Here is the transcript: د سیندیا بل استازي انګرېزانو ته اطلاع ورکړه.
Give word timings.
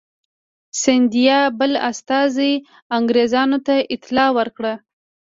د 0.03 0.03
سیندیا 0.81 1.39
بل 1.59 1.73
استازي 1.89 2.53
انګرېزانو 2.97 3.57
ته 3.67 3.75
اطلاع 3.95 4.29
ورکړه. 4.37 4.73